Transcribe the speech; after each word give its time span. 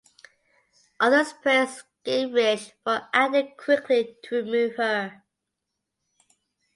Others 0.99 1.33
praised 1.43 1.83
Gingrich 2.03 2.71
for 2.83 3.07
acting 3.13 3.53
quickly 3.55 4.15
to 4.23 4.37
remove 4.37 4.75
her. 4.77 5.23